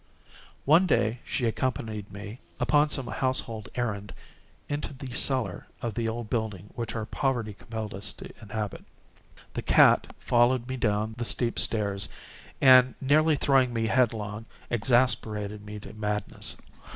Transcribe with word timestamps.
One 0.65 0.87
day 0.87 1.19
she 1.23 1.45
accompanied 1.45 2.11
me, 2.11 2.39
upon 2.59 2.89
some 2.89 3.05
household 3.05 3.69
errand, 3.75 4.15
into 4.67 4.93
the 4.95 5.11
cellar 5.13 5.67
of 5.79 5.93
the 5.93 6.09
old 6.09 6.27
building 6.27 6.71
which 6.73 6.95
our 6.95 7.05
poverty 7.05 7.53
compelled 7.53 7.93
us 7.93 8.11
to 8.13 8.33
inhabit. 8.41 8.83
The 9.53 9.61
cat 9.61 10.11
followed 10.17 10.67
me 10.67 10.75
down 10.75 11.13
the 11.19 11.23
steep 11.23 11.59
stairs, 11.59 12.09
and, 12.59 12.95
nearly 12.99 13.35
throwing 13.35 13.73
me 13.73 13.85
headlong, 13.85 14.47
exasperated 14.71 15.63
me 15.63 15.77
to 15.81 15.93
madness. 15.93 16.57